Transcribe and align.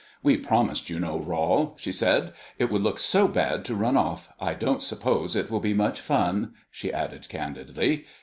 "We 0.23 0.35
promised, 0.35 0.89
you 0.89 0.99
know, 0.99 1.19
Rol," 1.19 1.75
she 1.77 1.91
said, 1.91 2.23
"and 2.23 2.31
it 2.57 2.71
would 2.71 2.81
look 2.81 2.97
so 2.97 3.27
bad 3.27 3.63
to 3.65 3.75
run 3.75 3.95
off. 3.95 4.33
I 4.39 4.55
don't 4.55 4.81
suppose 4.81 5.35
it 5.35 5.51
will 5.51 5.59
be 5.59 5.75
much 5.75 6.01
fun," 6.01 6.55
she 6.71 6.91
added 6.91 7.29
candidly. 7.29 8.05